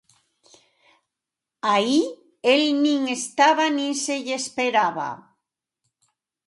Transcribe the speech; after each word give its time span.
Aí 1.73 1.97
el 2.53 2.61
nin 2.83 3.01
estaba 3.17 3.65
nin 3.77 3.93
se 4.03 4.15
lle 4.25 4.35
esperaba. 4.41 5.09